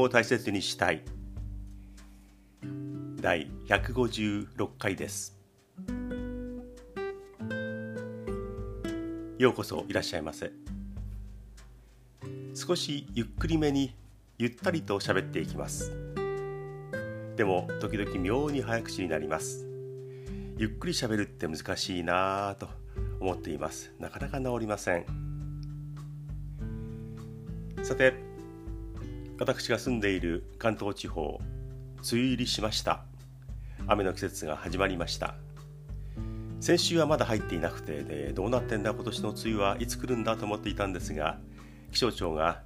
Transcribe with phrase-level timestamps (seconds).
[0.00, 1.02] を大切にしたい。
[3.20, 5.36] 第156回です。
[9.38, 10.50] ようこそいらっしゃいませ。
[12.54, 13.94] 少しゆっくりめに
[14.36, 15.92] ゆったりと喋っていきます。
[17.36, 19.68] でも時々妙に早口になります。
[20.56, 22.68] ゆっくり喋るって難しいなぁと
[23.20, 23.92] 思っています。
[23.98, 25.06] なかなか治りません。
[27.82, 28.27] さて
[29.38, 33.04] 私が住んでいる関東地方梅雨入りしました。
[33.86, 35.34] 雨の季節が始まりました。
[36.60, 41.38] 先週はまだ入っていなくてでどうなってんだ今年の梅雨はいつ来るんだと思っていたんですが
[41.92, 42.62] 気象庁が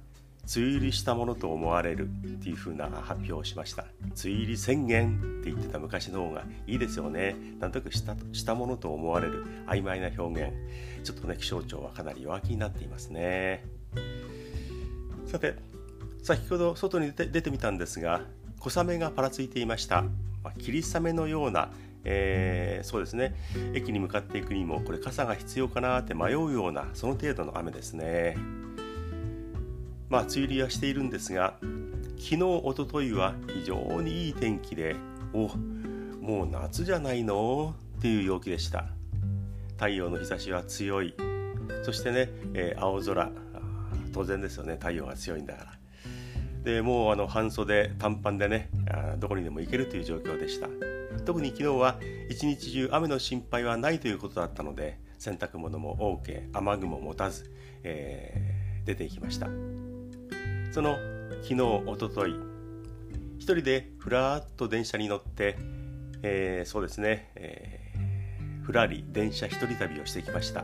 [0.55, 2.09] 梅雨入りしたものと思われるっ
[2.41, 3.85] ていう風な発表をしました。
[4.01, 7.35] 梅雨入り宣言って言ってた昔の方がいいですよね。
[7.59, 10.53] なんとなくしたしたものと思われる曖昧な表現。
[11.03, 13.63] ちょっとね気象庁はかなり弱気になっていますね。
[15.27, 15.55] さて
[16.23, 18.21] 先ほど外に出て出てみたんですが
[18.59, 20.01] 小雨がぱらついていました、
[20.41, 21.69] まあ、霧雨のような
[22.05, 23.33] えー、そうですね。
[23.73, 28.35] 駅に向かっていくにもこれ傘が必要かなって迷うようなその程度の雨ですね。
[30.09, 31.55] まあ梅雨入りはしているんですが
[32.17, 34.97] 昨日おとといは非常にいい天気で
[35.31, 35.47] お
[36.19, 37.73] もう夏じゃないの？
[37.99, 38.87] っていう陽気でした。
[39.77, 41.15] 太陽の日差しは強い。
[41.83, 43.31] そしてね、えー、青空。
[44.13, 44.73] 当然ですよね。
[44.73, 45.82] 太陽が強いんだから。
[46.63, 50.67] でもうあの半袖短パンでねあどこにでも行けるという状況でした。
[51.25, 57.51] 特に昨日は一日中雨の心配はないということだったので洗濯物も OK 雨具も持たず、
[57.83, 59.47] えー、出ていきました。
[60.71, 60.97] その
[61.43, 62.35] 昨日おととい
[63.37, 65.57] 一人でふらっと電車に乗って、
[66.23, 70.63] えー、そうですね、えー、ふらり電車一人旅をしてきました。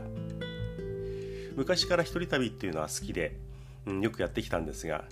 [1.56, 3.36] 昔から一人旅っていうのは好きで、
[3.86, 5.04] うん、よくやってきたんですが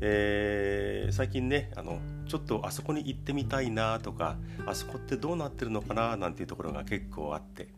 [0.00, 4.36] えー、最近ねあのちょっとあそこに行ってみたいなとか
[4.66, 7.68] あそこってどうなってるのかななんていうところが結構あって、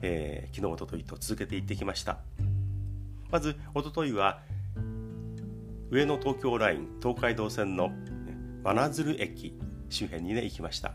[0.00, 2.18] えー、昨日おとといと続けて行ってきました。
[3.30, 4.40] まずおとといは
[5.90, 7.90] 上野東京ライン東海道線の
[8.62, 9.58] 真鶴駅
[9.88, 10.94] 周辺にね行きました。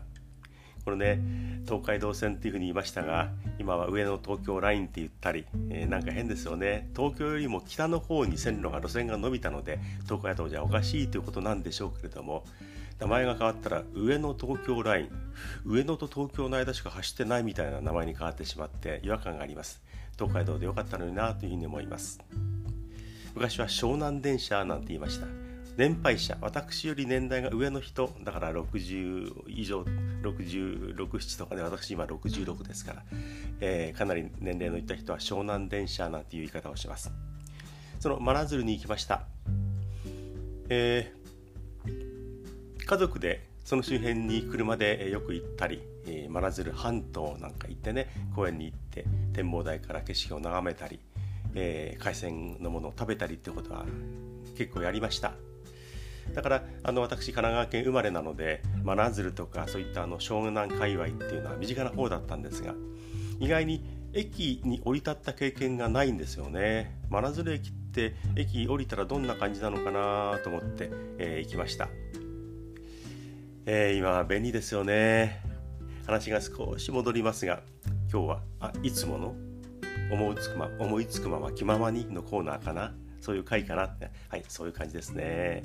[0.84, 1.20] これね
[1.64, 6.90] 東海道線っていうふうに言いましたが今は上の東京ラインって言ったり、えー、なんか変ですよね。
[6.94, 12.44] 東京よりも北の方に線路が路線が伸びたので東海道じゃおかしいということなんでしょうけれども
[12.98, 15.10] 名前が変わったら上野東京ライン
[15.64, 19.82] 上野と東京の間しか走ってないみたいな名前に変わってしまって違和感があります。
[20.16, 22.20] 東海道でよかったのになというふうに思います。
[23.34, 25.43] 昔は湘南電車なんて言いました。
[25.76, 29.84] 年配者私より年代が上の人だから60以上
[30.22, 33.02] 667とかで私今66ですから、
[33.60, 37.12] えー、かなり年齢のいった人は湘南電車なんていう言い方をします。
[37.98, 39.22] その真鶴に行きました、
[40.68, 45.82] えー、家族でその周辺に車でよく行ったり
[46.28, 51.00] 真鶴半島なんか行ってね公園に行って展望台から景色を眺めたり、
[51.54, 53.86] えー、海鮮のものを食べたりってことは
[54.56, 55.32] 結構やりました。
[56.32, 62.74] だからあの私神奈川県生まれなので真鶴とかそういったあの湘南界隈っていうのは身近な方だったんですが
[63.40, 67.00] 意外に駅に降り立った経験がないんですよね。
[67.10, 71.88] 真鶴駅って駅降りたらどんな感じなのかなと思って、えー、行きました、
[73.66, 75.42] えー、今は便利ですよね。
[76.06, 77.62] 話が少し戻りますが
[78.12, 79.34] 今日はあいつもの
[80.12, 82.94] 思いつくま思いつくまま気ままにのコーナーかな。
[83.24, 84.10] そういう回かなって。
[84.28, 85.62] はいそういう感じですね。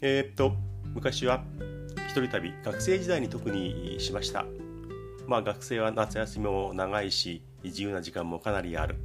[0.00, 0.56] えー、っと
[0.94, 1.44] 昔は
[2.08, 4.44] 一人旅学生時代に特にしました。
[5.28, 8.96] まあ学生は夏休みも長いし自由な時間もかなりある。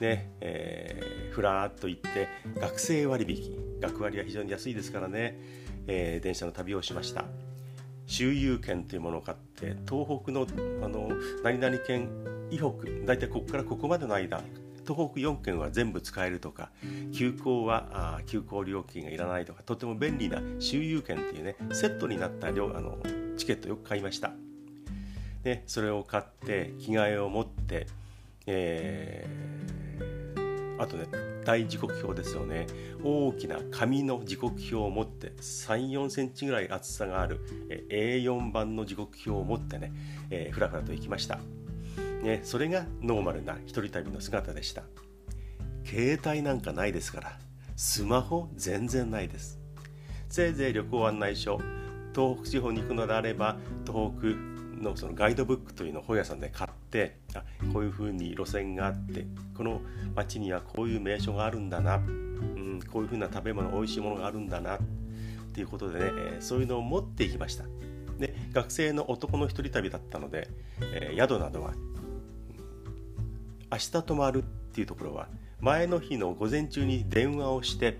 [0.00, 2.28] ねえー、ふらっと行って
[2.60, 3.80] 学生割引。
[3.80, 5.38] 学割は非常に安いですからね、
[5.86, 7.26] えー、電車の旅をしました。
[8.06, 10.46] 周遊券というものを買って東北の
[10.82, 11.10] あの
[11.44, 12.08] 何々県
[12.50, 12.70] 以北
[13.04, 14.42] 大体ここからここまでの間
[14.88, 16.70] 東北4県は全部使えるとか
[17.12, 22.96] 急行はあ急行料金がいらないとかとても便利な周遊券っていうねセットになった量あの
[23.36, 24.32] チケットよく買いました。
[25.42, 27.86] でそれを買って着替えを持って、
[28.46, 31.06] えー、あとね
[31.44, 32.66] 大時刻表ですよね。
[33.04, 37.40] 大きな紙の時刻表を持って3 4センチぐらい厚さがある、
[37.88, 39.92] A4 版の時刻表を持ってね、
[40.30, 41.38] え、ふらふらと行きました。
[42.22, 44.82] ね、それがノーマルな一人旅の姿でした。
[45.84, 47.38] 携帯なんかないですから。
[47.76, 49.58] スマホ全然ないです。
[50.28, 51.60] せいぜい旅行案内所
[52.14, 53.56] 東北地方に行くのであれば
[53.86, 57.42] 東北のそのガイドブックというのを本屋さんで買ってあ
[57.72, 59.26] こういうふうに路線があって
[59.56, 59.80] この
[60.14, 64.78] 町にはこういう名所があるんだな、うん、こういうふうな食べ物おいしいものがあるんだなっ
[65.52, 67.64] ていうことでね、えー、そういうのを持っていきました。
[68.18, 70.48] で学生の男の一人旅だったので、
[70.80, 71.72] えー、宿などは
[73.70, 75.28] 明日泊まるっていうところは
[75.60, 77.98] 前の日の午前中に電話をして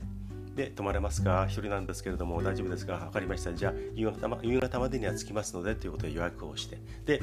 [0.55, 2.97] で泊まれますか？1人なんですけれども大丈夫ですか？
[2.97, 3.55] 分かりました。
[3.55, 6.79] じゃあ夕方ま夕方までには着きますのでということで予約をして。
[7.07, 7.21] で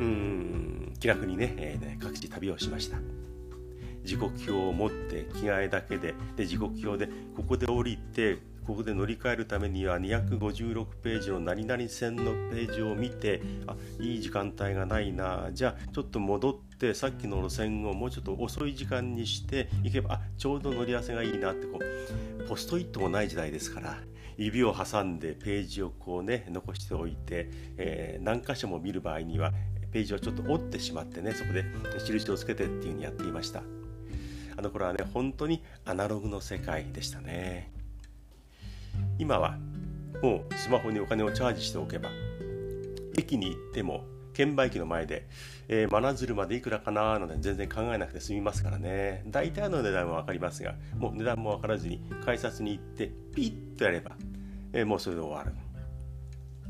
[0.00, 2.96] うん気楽にね,、えー、ね各地旅をしました。
[4.04, 6.14] 時刻表を持って着替えだけで。
[6.36, 15.50] で時刻表でここで降りてここで乗り換えるためには256ページの何々線のページを見てあいい時間帯がないな。
[15.52, 23.98] じゃあちょっと戻ってさっきの路線をもうちょっと遅い時間にして行けばあちょうど乗り合わせがいいなってこうポストイットもない時代ですから
[24.36, 29.52] 指を挟んでページをこうね残しておいて、えー、何箇所も見る場合には
[29.92, 31.64] ページをちょっと折ってしまってねそこで
[32.04, 33.62] 印をつけてっていうふうにやっていました。
[34.56, 37.71] あの頃はね本当にアナログの世界でしたね。
[39.18, 39.56] 今は
[40.22, 42.10] もうスマホにお金をチャージしておけば
[43.18, 45.28] 駅に行っても券売機の前で、
[45.68, 49.24] えー、真鶴までいくらかなので全然考えなくて済みますからね。
[49.26, 53.42] 大体の値段は分かりますがもう値段も分からずに改札に行ってピ
[53.74, 54.12] ッとやれば、
[54.72, 55.52] えー、もうそれで終わる。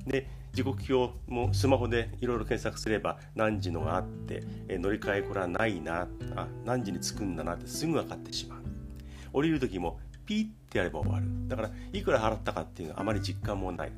[0.07, 8.63] で時刻表もスマホでいろいろ検索すれば何時のがあって、えー、乗り換えこれはないなあ何時に着くんだなってすぐ分かってしまう。
[9.33, 11.27] 降りる時もピッてやれば終わる。
[11.49, 13.93] だからいくら払ったかっていうのはあまり実感もない。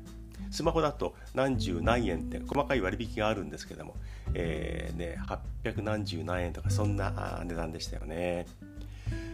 [0.51, 3.95] スマホだと何十何円って細かい割引があるんですけども、
[4.33, 5.17] えーね、
[5.63, 8.45] 800何十何円とかそんな値段でしたよね、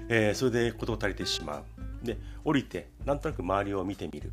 [0.09, 1.63] えー、それで事を足りてしまう。
[2.03, 4.31] で降りてなんとなく周りを見てみる。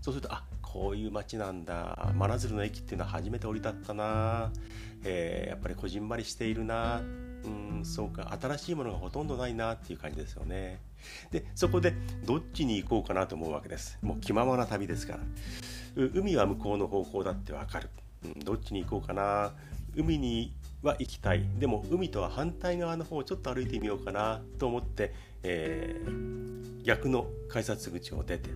[0.00, 2.12] そうするとあこういう街なんだ。
[2.14, 4.50] 真鶴の駅っていうのは初めて降り立ったな、
[5.04, 7.02] えー、やっぱりこじんまりしているな。
[7.44, 10.80] うんそうか新しいものがほとんどないなっていう感じですよね。
[11.30, 11.94] でそこで
[12.24, 13.98] どっちに行こうかなと思うわけです。
[14.02, 15.20] もう気ままな旅ですから。
[15.96, 17.90] 海は向こうの方向だってわかる、
[18.24, 19.52] うん、どっちに行こうかな。
[19.94, 20.52] 海に
[20.82, 21.44] は行きたい。
[21.58, 24.40] でも海とは反対側の方をちょっと歩いてみようかな。
[24.58, 25.12] と思って、
[25.42, 28.50] えー、逆の改札口を出て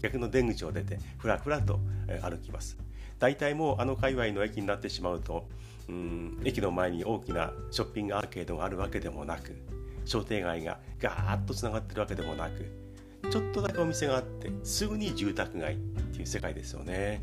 [0.00, 1.80] 逆の出口を出てふらふらと
[2.22, 2.76] 歩きます。
[3.18, 5.48] 大体もうあの界隈の駅になってしまうと
[5.88, 9.56] うん駅の前に大きなショッピングアーケードがあるわけでもなく
[10.04, 12.70] 商店街がガーッとつながってるわけでもなく
[13.30, 17.22] ちょっとだけお店があってすぐに住宅街っていう世界ですよね。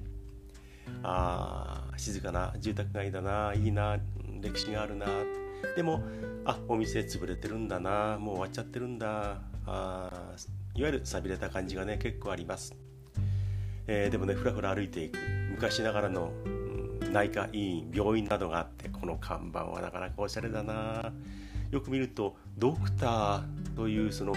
[1.01, 3.97] あー静かな住宅街だないいな
[4.41, 5.07] 歴史があるな。
[5.75, 6.03] でも
[6.43, 9.41] あお店潰れてるんだなもう終わっちゃってるんだ。
[9.65, 10.35] あ
[10.75, 12.75] いわゆる寂れた感じがね結構あります、
[13.87, 15.17] えー、でもねふらふら歩いていく。
[15.55, 16.33] 昔ながらの
[17.13, 21.13] 内科医院病院などがあってこの看板はなかなかおしゃれだな。
[21.71, 23.43] よく見るとドクター
[23.73, 24.35] というその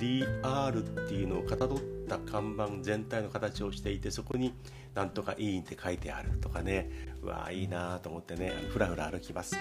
[0.00, 1.78] DR っていうのをかたどっ
[2.08, 4.52] た看板全体の形をしていてそこに
[4.94, 6.90] なんとか医院って書いてあるとかね。
[7.22, 9.56] うわいいなと思ってねふらふら歩きます。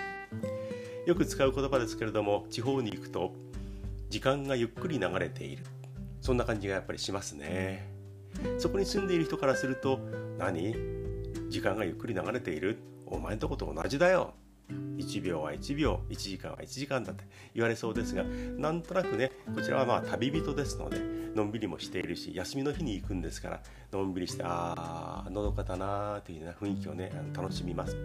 [1.06, 3.32] よく使う言葉ですけれども地方に行くと
[4.10, 5.64] 時間がゆっくり流れている。
[6.20, 7.94] そんな感じがやっぱりしますね。
[8.58, 10.00] そこに住んでいる人からすると
[10.40, 10.95] 何？
[11.56, 12.80] 時間がゆっくり流れている。
[13.06, 14.34] お前んとこと同じだよ。
[14.98, 17.24] 1秒は1秒1時間は1時間だって。
[17.54, 18.26] 言われそうですが
[18.58, 21.00] なんとなくねこちらはまあ旅人ですので
[21.34, 23.62] のんびりもしているし休みの日に行くんですから
[23.94, 27.96] のんびりしてああのどかだなーというような雰囲気をね楽しみます、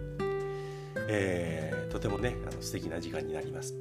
[1.09, 3.75] えー、とてもねあの素敵な時間になります。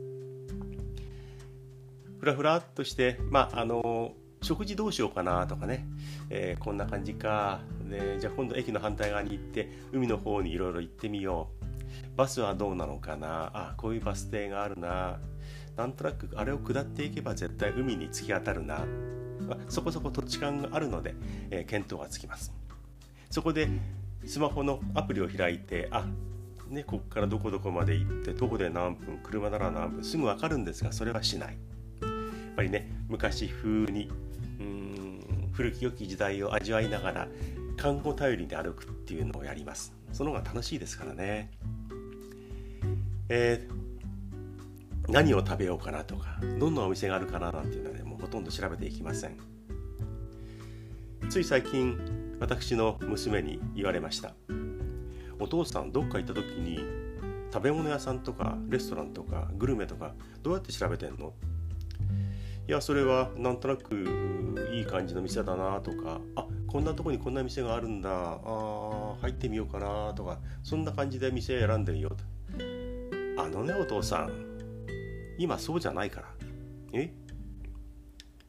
[2.18, 5.86] ふらふらっとしてまああの食事どうしようかなとかね、
[6.30, 7.60] えー、こんな感じか。
[7.88, 12.16] でじゃあ今度駅の反対側に行って海の方にいろいろ行ってみよう。
[12.16, 13.50] バスはどうなのかな。
[13.52, 15.18] あこういうバス停があるな。
[15.76, 18.84] なんとなくあれを下っていけば絶対海に突き当たるな、
[19.48, 21.14] まあ、そこそこ土地勘があるので、
[21.50, 22.52] えー、見当がつきます。
[23.30, 23.68] そこで
[24.24, 26.06] スマホのアプリを開いてあ
[26.68, 31.58] ね、ここからどこどこまで行ってどこで何分車なら何分すぐ分かるんですがそれはしない。
[32.02, 32.08] や
[32.52, 34.08] っぱりね昔風に
[34.60, 35.50] うん。
[35.52, 37.28] 古き良き時代を味わいながら
[37.76, 39.92] 看護頼りで歩くっていうのをやります。
[40.12, 41.50] その方が楽しいですからね。
[43.28, 49.36] えー、何を食べようかなとかどんなお店があるかななんていうのはねもうほとんど調べていきません。
[51.28, 51.98] つい最近
[52.40, 54.34] 私の娘に言われました。
[55.38, 56.80] お父さんどっか行った時に
[57.52, 61.32] 食べ物屋さんとかレストランとかグルメとかどうやって調べてんの？
[62.70, 64.06] いやそれはなんとなく
[64.72, 72.16] いい感じの店だなとかあこんなとこにこんな店があるんだあ入ってみようかなとかそんな感じで店選んでるよと。
[73.42, 74.30] あのねお父さん
[75.36, 76.28] 今そうじゃないから。
[76.92, 77.12] え？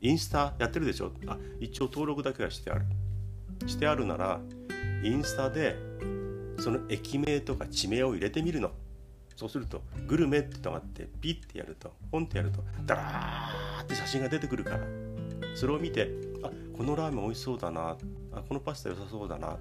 [0.01, 1.11] インスタやってるでしょ？
[1.25, 2.85] あ一応登録だけはしてある。
[3.65, 4.39] してあるなら
[5.03, 5.75] インスタで
[6.59, 8.69] その駅名とか地名を入れてみるの。
[9.41, 14.79] そうするとグルメってのがあってピッてやるとポンってやるとダラーって写真が出てくるから
[15.55, 16.11] それを見て
[16.43, 17.97] あこのラーメン美味しそうだな
[18.31, 19.57] あこのパスタ良さそうだなあ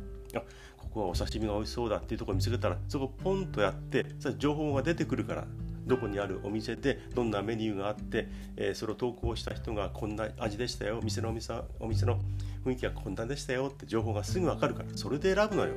[0.76, 5.46] ここはお刺身が美味しそうだっていうところ見つけたらそこポンとやってそ情報が出てくるから
[5.86, 12.18] どこにあるお店でどんなメニューがあって、えー、それを投稿した人がこんな味でしたよ店のお店お店の
[12.66, 15.72] 雰囲気はこんなでしたよって情報がすぐ分かるからそれで選ぶのよ。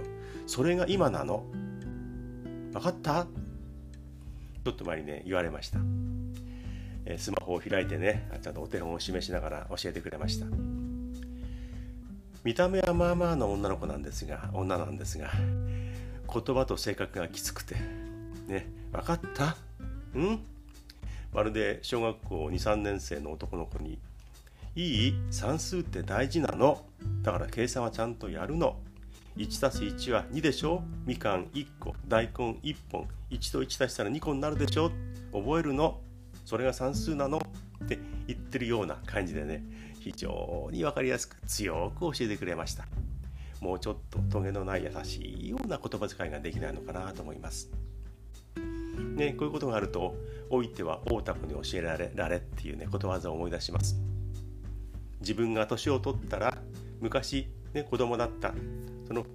[0.46, 1.46] それが今なの。
[2.74, 3.28] 分かった？
[4.64, 5.80] ちょっと前にね言われました、
[7.06, 10.46] えー、スマホを開いてねちゃんとお手本を示しながら教えてくれました。
[12.44, 17.76] 見た目はまあまあの女の子なんですが女なんですが言葉と性格がきつくて
[18.48, 19.56] ね分かった？
[20.20, 20.40] ん？
[21.34, 23.98] まるで小学校23年生の男の子に
[24.76, 25.14] 「いい？
[25.32, 26.84] 算数って大事なの？
[27.22, 28.78] だから計算はちゃんとやるの」
[29.38, 34.92] 1たす1は2でしょみかん1個大根1本1と1足したら2個になるでしょ
[35.32, 36.00] 覚えるの？
[36.46, 37.40] それが算数なの？
[37.84, 39.64] って言ってるような感じでね。
[40.00, 42.86] 非常に分かりやすく強く教えてくれました。
[43.62, 47.72] もうちょっとトゲのない優しいような言葉遣いができないのかなと思います。
[49.16, 50.16] ねこういうことがあると
[50.52, 53.98] 老いては大田子に教えられられっていうねことわざを思い出します。
[55.22, 56.58] 自分が年を取ったら
[57.00, 58.54] 昔ね子供だった
[59.08, 59.26] その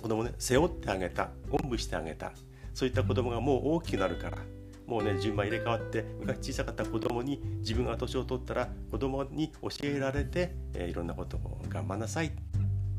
[0.00, 2.32] 子供ね背負ってあげたおんぶしてあげた。
[2.72, 4.38] そういった子供がもう大きくなるから
[4.86, 12.32] もうね順番入れ替わって昔小さかった子供に自分が年を取ったら子供に教えられて、えー、いろんなことを頑張んなさい。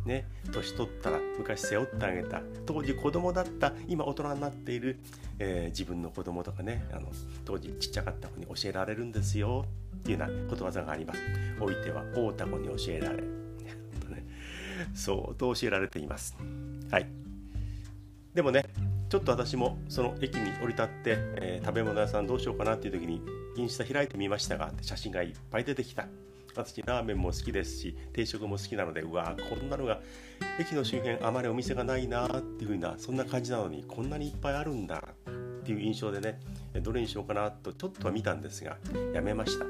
[0.06, 2.42] ね年取ったら昔背負ってあげた。
[2.66, 5.00] 当時子供だった今大人になっている、
[5.40, 7.10] えー、自分の子供とかねあの
[7.44, 9.66] 当時ちっちゃかった子に教えられるんですよ。
[9.98, 11.20] っていうようなことわざがあります。
[11.60, 13.24] おいては大田子に教えられ
[14.94, 16.38] 相当教えられています。
[16.92, 17.08] はい。
[18.34, 18.66] でもね、
[19.10, 23.22] ちょっと私もその駅に降り立って、えー、食べ物屋さんどうしようかなっていう時に
[23.56, 26.08] インスタ開いてみましたが写真がいっぱい出てきた
[26.54, 30.00] 私ラーメンも好きですし定食も好きなのでうわこんなのが
[30.60, 36.40] 駅の周辺あまりお店がないなっていう風なそんな感じなのにこんなにいっぱいあるんだっていう印象でね
[36.82, 38.78] どれにしようかなとちょっとは見たんですが
[39.14, 39.66] やめました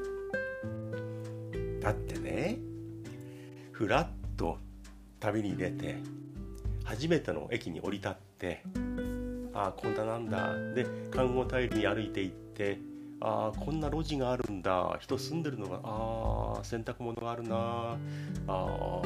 [1.82, 2.60] だってね
[3.72, 4.08] ふらっ
[4.38, 4.58] と
[5.19, 5.98] 旅に出て
[6.84, 8.63] 初めての駅に降り立って
[9.53, 12.79] ああこんななんだで看護頼りに歩いていって
[13.22, 17.98] ああこんな路地があるんだ人住んでるのがああ洗濯物があるなあ
[18.48, 19.01] あ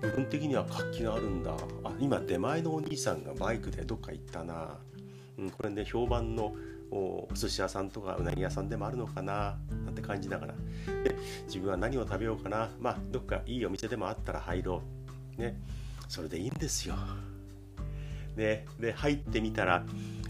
[0.00, 1.52] 部分的には活気があるんだ
[1.84, 4.78] あ今出前のお兄さんがバイクでどっか行ったな、
[5.38, 6.54] うん、これね評判の
[6.90, 10.54] お寿司屋さんとかうなぎ屋さんでもあるのかななんて感じながら。
[11.04, 11.14] で
[11.46, 14.97] 自分は何を食べようかなまあどっかいいお店でもあったら入ろう
[15.38, 15.58] ね
[16.08, 16.96] それでいいんですよ。
[18.36, 19.84] ね、で入ってみたら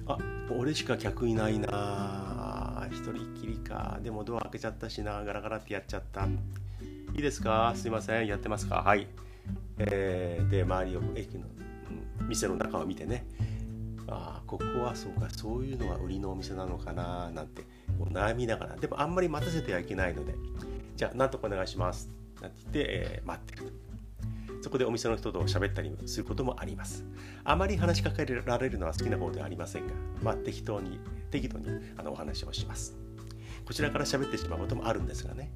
[0.07, 0.19] あ
[0.57, 6.27] 俺しか客いないな一人きりかでもドア開けちゃったしなガラガラってやっちゃった。
[6.27, 7.73] いいですか？
[7.75, 8.27] すいません。
[8.27, 8.77] やってますか？
[8.77, 9.07] はい。
[9.79, 11.45] えー、で周りを駅の、
[12.29, 13.27] 店の中を見てね。
[14.07, 17.65] あここはそうかそういうのが売りのお店なのかななんて
[17.99, 18.77] 悩みながら。
[18.77, 20.35] でもあんまり待たせてはいけないので。
[20.97, 22.11] じゃあなんとかお願いします。
[22.41, 23.73] なんて言って、えー、待ってる。
[24.61, 27.05] そこでお店の人と喋ったりすることもあります。
[27.45, 31.01] あまり話しかけられるのは好きな方ではありませんが、まあ、適当に
[31.31, 32.97] 適度にあのお話をします。
[33.65, 35.53] こちらから喋ってしまうこともあるんですがね。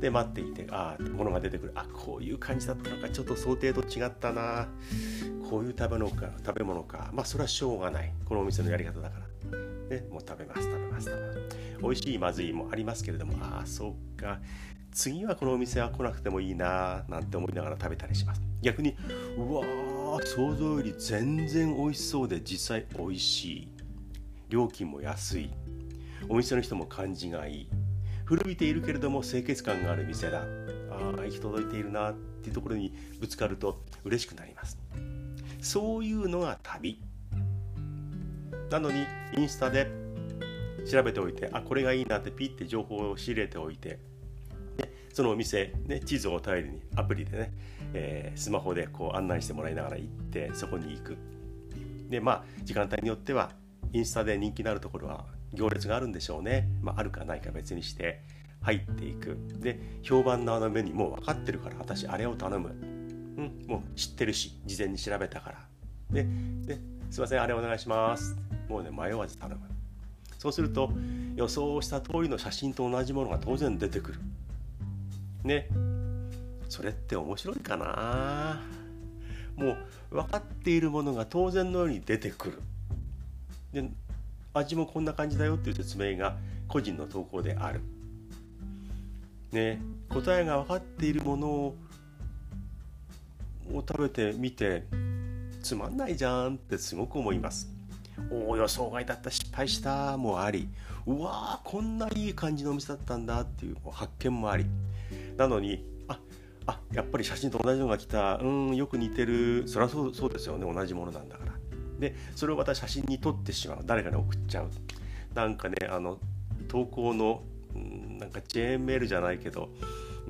[0.00, 1.72] で待っていてああ物が出てくる。
[1.74, 3.10] あこういう感じだったのか。
[3.10, 4.68] ちょっと想定と違ったな。
[5.48, 7.10] こういう食べ物か食べ物か。
[7.12, 8.12] まあそれはしょうがない。
[8.24, 9.30] このお店のやり方だから。
[9.90, 11.38] ねもう食べます食べます食べます。
[11.82, 13.34] 美味しいまずいもありますけれども。
[13.42, 14.40] ああそうか。
[14.92, 18.42] 次はこのお店は来なくてもいいななんて思いながら食べたりします。
[18.62, 18.96] 逆に
[19.36, 23.68] うわー想像より全然美味しそうで実際美味しい。
[24.48, 25.50] 料金も安い。
[26.28, 27.68] お店の人も感じがいい。
[28.24, 30.42] 古びているけれども清潔感がある店だ。
[30.90, 34.78] ああ行き届いているなっていうところにぶつかると嬉しくなります。
[35.60, 37.00] そういうのが旅。
[38.70, 39.04] なのに
[39.36, 39.90] インスタで
[40.90, 43.98] 調べておいてあこれがいいなってピッて情報を仕入れておいて
[45.12, 47.52] そのお店、ね、地図を頼りにアプリでね、
[47.94, 51.18] えー、スマホでこう案内してもらいながら行ってそこに行く。
[52.08, 53.52] でまあ時間帯によっては
[53.92, 58.22] インスタで人気のあるところは行列があるんでしょうね、まあ、あるかないか別にして
[58.62, 59.36] 入っていく。
[59.58, 62.68] で評判のあの目にもう分かってるから私あれを頼む。
[62.68, 65.58] うん、もう知ってるし事前に調べたから。
[66.10, 66.26] で
[66.66, 66.78] で
[67.10, 68.36] すいませんあれお願いします。
[68.68, 69.60] もうね迷わず頼む。
[70.38, 70.90] そうすると
[71.36, 74.20] 予想した通りの写真と同じものが当然出てくる。
[75.44, 75.68] ね。
[76.68, 78.60] それって面白いかな。
[79.56, 79.76] も
[80.10, 82.62] う分かっているものが当然のように出てくる。
[83.72, 83.90] で
[84.52, 87.80] 味もこんな感じだよっていう説明が個人の投稿である。
[89.52, 89.80] ね。
[90.08, 91.74] 答えが分かっているものを
[93.72, 94.84] 食べてみて
[95.62, 97.68] つまんないじゃんってすごく思います。
[98.30, 100.68] おお予想外だった失敗したもあり。
[101.06, 104.66] うわーこんないい感じのお店だったんだっていう発見もあり。
[105.40, 106.20] なのにあ
[106.66, 109.66] あやっぱり写真と同じのが来たうんよく似てる。
[109.66, 110.70] そりゃそうそうですよね。
[110.70, 111.52] 同じものなんだから。
[111.98, 113.78] でそれをまた写真に撮ってしまう。
[113.84, 114.70] 誰かに送っちゃう。
[115.34, 116.18] なんかねあの
[116.68, 117.42] 投稿の
[118.18, 119.70] なんかチェーンメールじゃないけど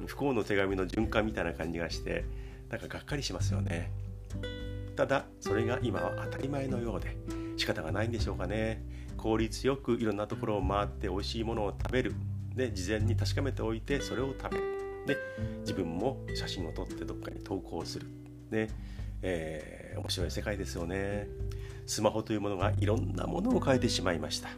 [0.07, 2.25] 不幸の手紙の循環みたいな感じがして
[2.69, 3.90] なんかがっかりしますよね。
[4.95, 7.17] ただそれが今は当たり前のようで
[7.57, 8.85] 仕方がないんでしょうかね。
[9.17, 12.14] 効率よくいろんなところを回って美味しいものを食べる。
[12.55, 14.79] で事前に確かめておいてそれを食べる。
[15.07, 15.16] で
[15.61, 18.07] 自分も写真を撮ってどっかに投稿する。
[18.50, 18.69] で、
[19.23, 21.28] えー、面白い世界ですよね。
[21.87, 24.49] スマホというものがいろんなものを変えてしまいました、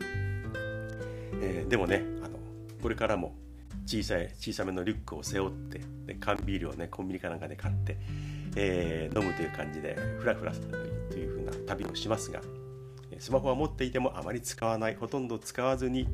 [1.41, 2.37] えー、でもねあの
[2.83, 3.35] これからも
[3.87, 7.97] 小さい小さめのリュックを背負ってで缶ビールをねコンビニかなんかで買って、
[8.55, 12.43] えー、飲むという感じでフラフラするというふうな旅をしますが
[13.19, 14.97] スマホは持っていてもあまり使わない。
[14.97, 16.09] ほとんど使わずに、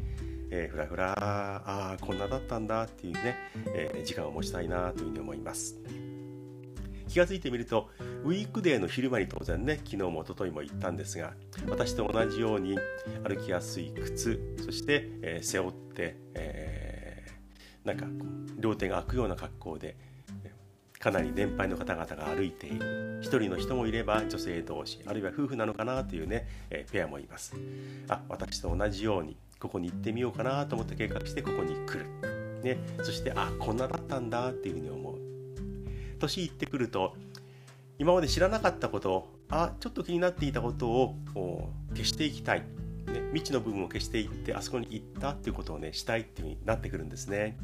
[0.50, 3.36] えー、ふらふらああこんなだったんだっていうね、
[3.74, 5.76] えー、時間を持ちたいなというふうに思います。
[7.08, 7.88] 気が付いてみると
[8.24, 11.32] ウィークデーの昼間に当然ね昨日も一昨日も行ったんですが
[11.68, 12.78] 私と同じように
[13.26, 18.06] 歩きやすい靴そして、えー、背負って、えー、なんか
[18.58, 19.96] 両手が開くような格好で
[20.98, 27.54] かなり年配の方々が歩いている一人の人もいれば女性同士あるいは夫婦なのかなというね、えー、ペアもいます。
[28.08, 35.18] あ私と同じようにここに行ってみようかなと思って計画してここに来る、ね、そしてあこんなだったんだっていうふうに思う。
[36.18, 37.14] 年いってくると
[37.98, 41.14] 今まで知らなかったことあちょっと気になっていたことを
[41.90, 42.66] 消していきたい、ね、
[43.32, 47.56] 未知の部分を消していってあそこに行ったっていうことをねしたいっていうふうになってくるんですね。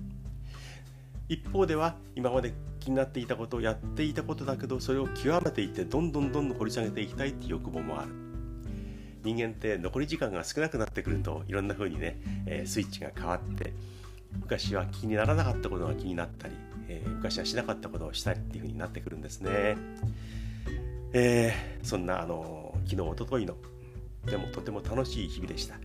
[1.29, 8.24] 一方では今まで気になっていたことをやっていたことだけどそれを極めていってどんどんどんどん掘り下げていきたいっていう欲望もある。
[9.25, 13.73] 人間って残り時間が少なくなってくるといろんな風にね、えー、スイッチが変わって
[14.33, 16.55] 昔は気にならなかったことが気になったり、
[16.89, 19.77] えー、昔はしなかったことをしたりっていう風になってくるんですね、
[21.13, 23.57] えー、そんなあの昨日おとといの
[24.27, 25.77] でもとても楽しい日々でした。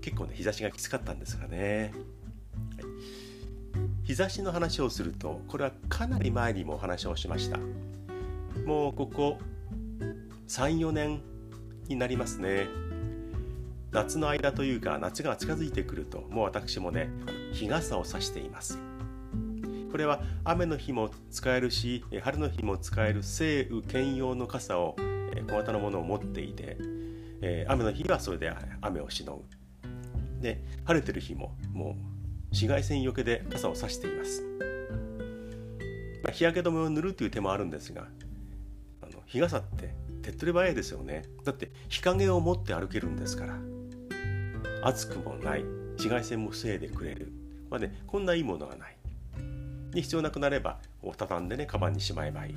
[0.00, 1.92] 結構ね日差しがきつかったんですがね、
[2.76, 4.04] はい。
[4.04, 7.58] 日差しの話をするとこれはかなり前にもお話をしました。
[8.66, 9.38] もうここ
[10.48, 11.22] 34年
[11.88, 12.68] になりますね。
[13.90, 17.10] 夏の間というか夏が近づいてくるともう私もね
[17.52, 18.78] 日傘を差しています。
[19.90, 24.96] これは雨の日も使えるし春の日も使える晴雨兼用の傘を
[25.46, 26.78] 小型のものを持っていて
[27.68, 29.44] 雨の日はそれで雨をしのぐ
[30.40, 31.94] で晴れてる日ももう
[32.46, 34.42] 紫外線よけで傘を差しています、
[36.22, 38.06] まあ、日焼け止めを塗るという手もあるんですが
[39.02, 41.24] あの日傘って手っ取り早いですよね。
[41.44, 43.58] だって日陰を持って歩けるんですから。
[44.82, 45.62] 暑くもない。
[45.62, 47.30] 紫外線も防いでくれる、
[47.70, 48.96] まあね、こんないいものがない。
[49.94, 50.78] に必要なくなれば
[51.16, 52.54] 畳んでねカバンにしまえばいい。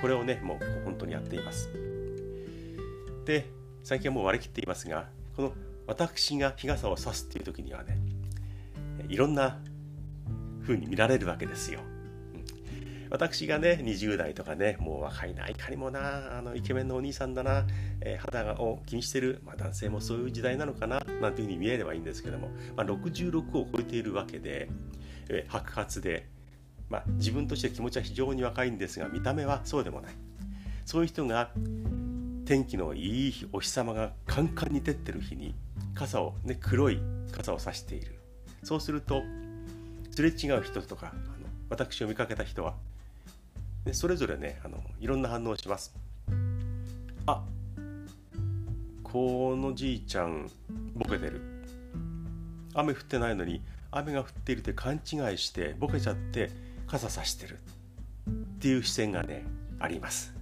[0.00, 1.68] これをねもう本当にやっています。
[3.24, 3.46] で
[3.82, 5.52] 最近はもう割り切っていますがこの
[5.86, 7.98] 私が日傘を差すっていう時にはね
[9.08, 9.58] いろんな
[10.62, 11.80] 風に見られるわけですよ。
[13.10, 17.66] 私がね20代とかねもう若いないかにもなあのイケメンのお兄さんだな、
[18.00, 24.68] えー、肌を気にしてる、まあ、男性もそういう時代なのかななんていうふうに見えればいいんですけども、まあ、66を超えているわけで、
[25.28, 26.26] えー、白髪で、
[26.88, 30.12] まあ、自分として気持ちは非常に若いんですが見た目はそうでもない。
[30.84, 31.50] そういう人が
[32.44, 35.56] 天気のいい日お日様がカンカンに照ってる日に
[35.96, 37.00] 傘をね黒い
[37.32, 38.20] 傘を差している。
[38.62, 39.22] そうすると
[40.12, 42.74] すれ違う人とかあの私を見かけた人は、
[43.86, 45.94] ね、それぞれねあのいろんな反応をします。
[47.26, 47.44] あ
[49.04, 50.50] このじいちゃん
[50.94, 51.40] ボケてる。
[52.74, 54.98] 雨降ってないのに雨が降っているって勘違
[55.32, 56.50] いしてボケちゃって
[56.88, 57.58] 傘さしてる。
[58.28, 59.44] っていう視線がね
[59.78, 60.34] あります。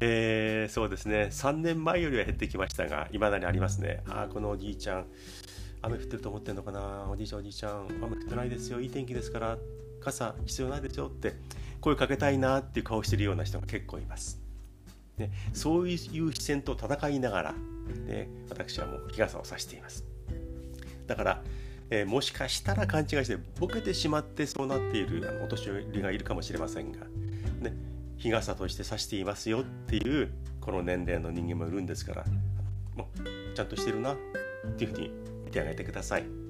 [0.00, 1.28] えー、そうですね。
[1.30, 4.02] 3年前よりは減ってきましたがいまだにありますね。
[4.08, 5.06] ああこのおじいちゃん
[5.82, 7.06] 雨降ってると思ってんのかな。
[7.08, 8.80] おじいちゃんおじいちゃん雨降ってないですよ。
[8.80, 9.56] いい天気ですから
[10.00, 11.34] 傘必要ないですよって
[11.86, 14.40] 声かけたいなっていう顔してるような人が結構います。
[15.18, 17.54] ね、そういう視線と戦いながら、
[18.06, 20.04] ね、私はもう日傘を差しています。
[21.06, 21.42] だから、
[21.90, 27.06] えー、もしかしたら勘違いしてボケてしまってそうなっているあのお年寄りがいるかもしれませんが、
[27.60, 27.72] ね、
[28.16, 32.24] 日傘として差していますよっていうこの年齢の人間もいるんですから
[32.96, 34.16] もうちゃんとしてるなっ
[34.76, 35.12] ていうふうに
[35.44, 36.45] 見てあげてください。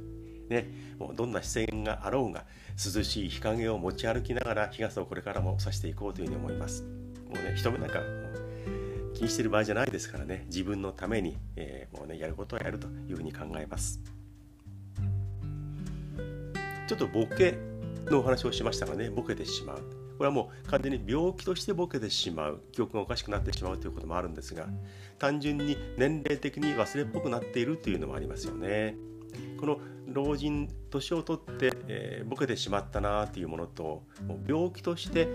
[0.48, 2.44] ね、もうどんな視線があろうが
[2.76, 6.82] 涼しい日陰を持ち歩きながら日傘をこれからも差していこうというふうに思います。
[6.82, 8.00] もうね人目なんか
[9.14, 14.00] 気にしてる場合じゃないですからね自分のために、えー、もうねやることはやるというふうに考えます。
[16.86, 17.58] ちょっとボケ
[18.06, 19.78] のお話をしましたがねボケてしまう
[20.16, 24.66] これはもう完全に病気としてボケてしまう記憶がおかしくなってしまうということもあるんですが
[25.18, 28.96] 単純に年齢的に忘れっぽくなっているというのもありますよね
[29.58, 34.04] この老人年を取って、えー、ボケてしまったなというものと
[34.46, 35.28] 病気として、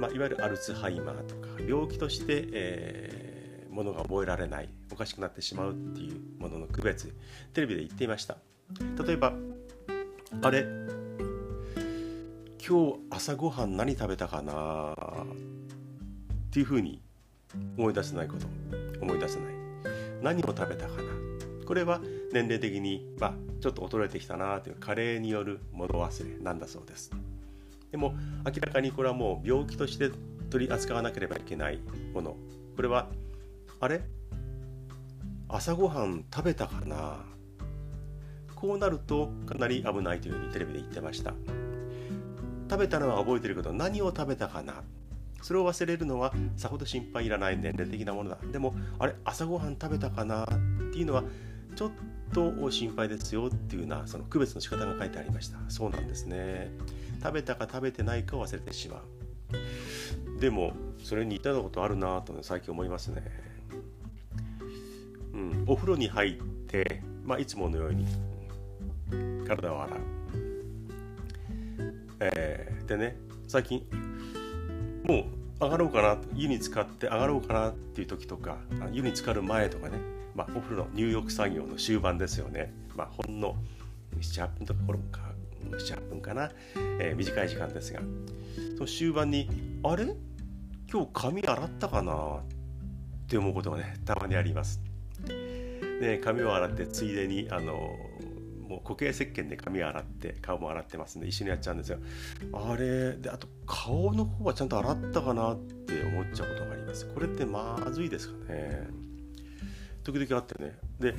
[0.00, 7.14] まあ、いわゆるアルツハイマーとか病気として、えー、ものが覚えられないおかしくなってしまうっていうものの区別
[7.54, 8.36] テレビで言っていました。
[9.04, 9.32] 例えば
[10.42, 10.64] あれ
[12.64, 14.96] 今日朝ごはん何食べたかなっ
[16.50, 17.02] ていうふうに
[17.76, 18.46] 思い出せないこと
[19.00, 19.54] 思い出せない。
[20.22, 21.02] 何を食べたかな。
[21.66, 22.00] これは
[22.32, 27.10] 年齢的に、まあ、ちょっと衰えてきたなという加齢による物忘れなんだそうです。
[27.90, 28.14] でも
[28.46, 30.10] 明らかにこれはもう病気として
[30.48, 31.80] 取り扱わなければいけない
[32.14, 32.36] もの。
[32.76, 33.08] これは
[33.80, 34.02] あれ？
[35.48, 37.24] 朝ごはん食べたかな？
[38.54, 41.34] こうなるとかなり危ないというふうにテレビで言ってました。
[42.70, 44.84] 食べたのは覚えてるけど何を食べたかな？
[45.42, 48.38] それを忘れるのはさほど心配いらない年齢的なものだ。
[48.52, 49.14] でもあれ？
[49.24, 50.44] 朝ごはん食べたかな？
[50.44, 50.46] っ
[50.92, 51.24] ていうのは
[51.76, 51.90] ちょっ
[52.32, 55.58] と心配ですよっていうようなその区別の仕方が書いてありました。
[55.68, 56.70] そうなんですね。
[57.22, 60.40] 食べたか食べてないかを忘れてしまう。
[60.40, 63.22] でもそれに似たようなことあるなと最近思いますね。
[65.34, 65.64] うん。
[65.66, 68.06] お風呂に入ってまあいつものように
[69.46, 70.00] 体を洗う。
[72.20, 73.16] えー、でね
[73.48, 73.82] 最近
[75.04, 75.20] も
[75.60, 78.58] う上がろうかな湯に浸かって上がろうかなっていう時とか
[78.92, 79.98] 湯に浸かる前とかね、
[80.40, 83.56] まあ、お風呂の入浴作業の終盤ですよね、まあ、ほんの
[84.18, 85.20] 78分とかこれか
[85.70, 86.50] 78分かな、
[86.98, 88.00] えー、短い時間ですが。
[88.76, 89.50] その終盤に
[89.82, 90.16] あれ？
[90.90, 92.12] 今日髪洗ったかな？
[92.12, 92.42] っ
[93.28, 94.80] て思うことがねたまにあります。
[96.00, 97.74] ね、髪を洗ってついでにあの
[98.66, 101.98] もう固形石鹸で髪を洗って顔も洗ってますんで一緒にやっちゃうんですよ。
[102.54, 103.12] あれ？
[103.12, 107.06] であと顔の方はちゃんと洗ったかなって思っちゃうことがあります。
[107.06, 108.88] これってまずいですかね？
[110.02, 110.78] 時々あってね。
[110.98, 111.14] で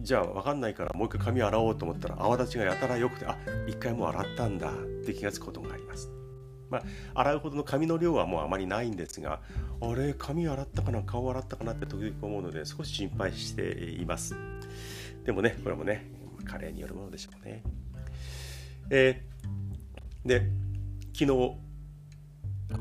[0.00, 4.74] じゃあ分かんないからもう一回髪洗おうと思ったら泡立ちがやたら良くてあ一回もう洗ったんだっ
[5.06, 6.10] て気が付くことがあります。
[6.70, 9.40] まあ、洗うほどの髪の量はもうあまりないんですが
[9.80, 14.34] あれ髪洗ったかな顔洗ったかなって時々思うので少し心配しています。
[15.24, 16.10] でもねこれもね
[16.44, 17.62] 加齢によるものでしょうね。
[18.90, 20.46] えー、で
[21.12, 21.56] 昨日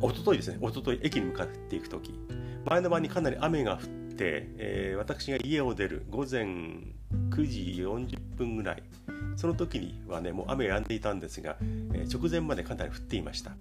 [0.02, 0.58] 一昨日ですね。
[0.62, 2.17] 一昨日駅に向かっていく時。
[2.65, 8.84] 前の晩にかなり雨が降って、えー、私が家を出る午前9時40分ぐらい
[9.36, 13.52] その時にはねもう雨が止んでいたんですが、えー、直前までかなり降っていました。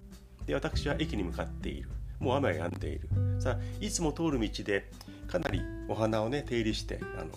[0.45, 1.89] で私は駅に向かっている。
[2.19, 3.09] もう雨が止んでいる。
[3.39, 4.89] さあいつも通る道で
[5.27, 7.29] かなりお花をね手入れしてあの、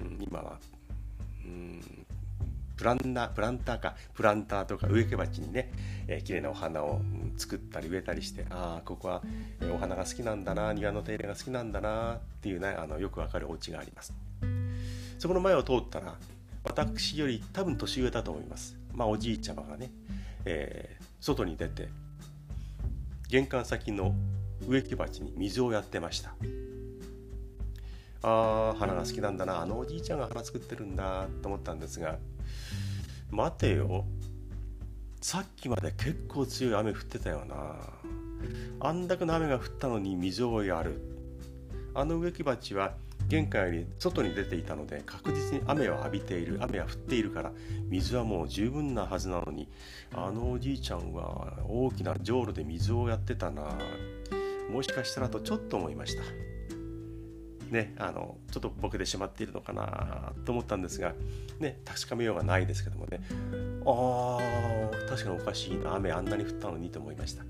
[0.00, 0.58] うん、今は
[2.80, 5.70] プランナープランターかプランターとか植木鉢にね、
[6.08, 7.02] えー、綺麗なお花を
[7.36, 9.22] 作ったり植えたりしてああここは、
[9.70, 14.14] お花が好きなんだな庭の手入れが好きなんだなっていうねあのよくわかるお家があります。
[15.18, 16.14] そこの前を通ったら
[16.64, 18.78] 私より多分年上だと思います。
[18.94, 19.90] まあおじいちゃまがね、
[20.46, 21.88] えー、外に出て
[23.28, 24.14] 玄関先の
[24.66, 26.34] 植木鉢に水をやってました。
[28.22, 32.16] ああ花が好きなんだなあのおじいちゃんが花作ってるんだと思ったんですが
[33.30, 34.04] 待てよ。
[35.20, 37.76] さっきまで結構強い雨降ってたよな。
[38.80, 41.00] あんだけの雨が降ったのに水をやる。
[41.94, 42.94] あの植木鉢は
[43.28, 46.58] 玄関より外に出ていたので確実に雨を浴びている。
[46.60, 47.52] 雨は降っているから
[47.88, 49.68] 水はもう十分なはずなのに。
[50.12, 53.78] あのおじいちゃんは大きなじょうろで水をやってたな。
[54.72, 56.49] もしかしたらとちょっと思いました。
[57.70, 61.14] ね、あのちょっとボケてしまっているのかなと思ったんですが、
[61.60, 63.20] ね、確かめようがないですけどもね。
[63.86, 64.38] あ
[65.08, 67.44] 確かにおかしいな雨あんなに降ったのにと思いました。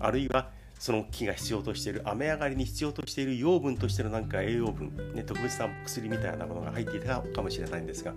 [0.00, 8.14] あるいはその木が必要としている雨上がりに必要としている養分としてのなんか栄養分、ね、特別な薬みたいなものが入っていたかもしれないんですが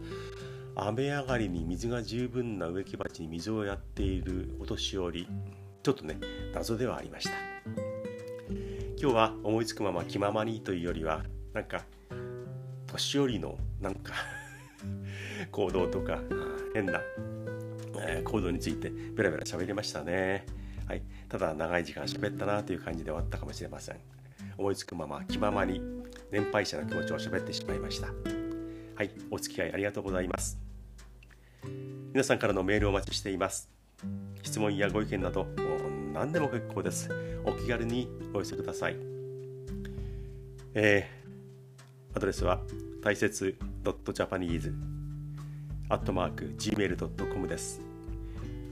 [0.76, 5.28] 雨上がりに水が十分な植木鉢に水をやっているお年寄り
[5.84, 6.18] ちょっとね
[6.54, 7.59] 謎ではありました。
[9.02, 11.86] 今日は思いつくまま気ままにというよりはなんか
[12.88, 14.14] 年寄りのなんか
[15.52, 16.20] 行動とか
[16.74, 17.02] 変な、
[18.06, 20.46] え、行動についてベラベラ喋りましたね。
[20.86, 23.96] はい、ただ長い時間喋ったなという感じで終わったかもしれません。
[24.58, 25.82] 思いつくまま気ままに
[26.30, 28.08] 年配者の気持ちを喋ってしまいました。
[28.96, 29.12] はい。
[29.32, 30.60] お付き合いありがとうございます。
[32.12, 33.70] 皆さんからのメールをお待ちしています。
[34.44, 35.48] 質問やご意見など
[36.20, 37.10] 何でも結構です。
[37.46, 38.98] お気軽にお寄せください。
[40.74, 42.60] えー、アドレスは
[43.02, 44.74] 大切 .japanese
[45.88, 47.80] アットマーク gmail.com です。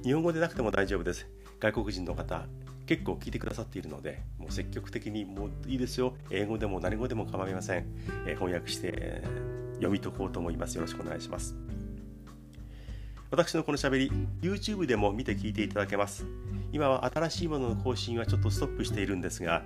[0.04, 1.26] 日本語でなくても大丈夫です。
[1.62, 2.46] 外国人の方
[2.86, 6.16] 結構聞いてくださっているのでもう積極的にもういいですよ。
[6.30, 7.86] 英語でも何語でも構いません、
[8.26, 10.76] えー、翻訳して、えー、読み解こうと思います。
[10.76, 11.56] よろしくお願いします。
[13.30, 14.12] 私のこのしゃべり
[14.42, 16.26] YouTube でも見て聞いていただけます
[16.72, 19.64] 今は新しいものの更新はちょっとストップしているんですが、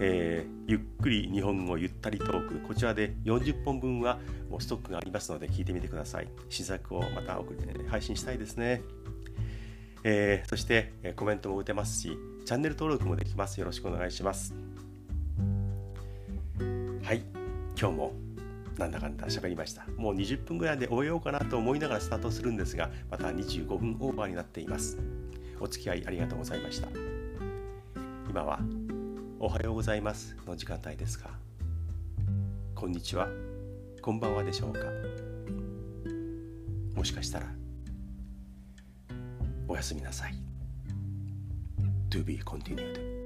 [0.00, 4.18] えー、ゆっくり日本語ゆったりトークこちらで40本分は
[4.50, 8.82] もうストックがありますので聞いてみてください試作をまた送り配信したいですね
[10.04, 13.58] えー、そして、コメントも打てますし、チャンネル登録もできます。
[13.58, 14.54] よろしくお願いします。
[17.02, 17.22] はい、
[17.78, 18.12] 今日も
[18.78, 19.84] なんだかんだ喋りました。
[19.96, 24.98] もう20分ぐらいで終えようかなと思いながらスタートするんですが、また25分オーバーになっています。
[25.60, 26.88] お付き合いありがとうございました。
[28.30, 28.60] 今は、
[29.40, 31.30] おはようございますの時間帯ですか。
[32.76, 33.28] こんにちは、
[34.00, 34.80] こんばんはでしょうか。
[36.94, 37.46] もしかしたら、
[39.66, 40.34] おやすみなさい。
[42.10, 43.17] To be continued.